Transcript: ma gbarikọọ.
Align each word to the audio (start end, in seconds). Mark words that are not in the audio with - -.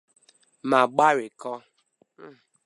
ma 0.69 0.79
gbarikọọ. 0.93 1.55